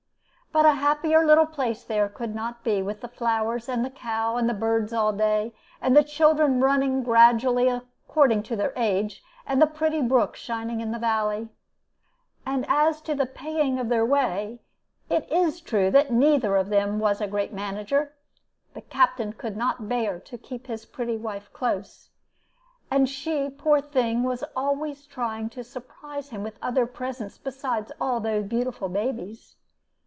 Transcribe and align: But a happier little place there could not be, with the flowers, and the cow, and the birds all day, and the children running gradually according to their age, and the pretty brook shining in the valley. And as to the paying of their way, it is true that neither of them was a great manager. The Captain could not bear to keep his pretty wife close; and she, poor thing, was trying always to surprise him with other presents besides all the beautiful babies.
But 0.53 0.65
a 0.65 0.73
happier 0.73 1.25
little 1.25 1.45
place 1.45 1.81
there 1.85 2.09
could 2.09 2.35
not 2.35 2.61
be, 2.61 2.81
with 2.81 2.99
the 2.99 3.07
flowers, 3.07 3.69
and 3.69 3.85
the 3.85 3.89
cow, 3.89 4.35
and 4.35 4.49
the 4.49 4.53
birds 4.53 4.91
all 4.91 5.13
day, 5.13 5.53
and 5.81 5.95
the 5.95 6.03
children 6.03 6.59
running 6.59 7.03
gradually 7.03 7.69
according 7.69 8.43
to 8.43 8.57
their 8.57 8.73
age, 8.75 9.23
and 9.47 9.61
the 9.61 9.65
pretty 9.65 10.01
brook 10.01 10.35
shining 10.35 10.81
in 10.81 10.91
the 10.91 10.99
valley. 10.99 11.47
And 12.45 12.65
as 12.67 12.99
to 13.03 13.15
the 13.15 13.25
paying 13.25 13.79
of 13.79 13.87
their 13.87 14.05
way, 14.05 14.59
it 15.09 15.25
is 15.31 15.61
true 15.61 15.89
that 15.91 16.11
neither 16.11 16.57
of 16.57 16.67
them 16.67 16.99
was 16.99 17.21
a 17.21 17.27
great 17.29 17.53
manager. 17.53 18.11
The 18.73 18.81
Captain 18.81 19.31
could 19.31 19.55
not 19.55 19.87
bear 19.87 20.19
to 20.19 20.37
keep 20.37 20.67
his 20.67 20.85
pretty 20.85 21.15
wife 21.15 21.49
close; 21.53 22.09
and 22.91 23.07
she, 23.07 23.49
poor 23.49 23.79
thing, 23.79 24.23
was 24.23 24.41
trying 24.41 24.51
always 24.57 25.07
to 25.07 25.63
surprise 25.63 26.27
him 26.31 26.43
with 26.43 26.59
other 26.61 26.85
presents 26.85 27.37
besides 27.37 27.93
all 28.01 28.19
the 28.19 28.41
beautiful 28.41 28.89
babies. 28.89 29.55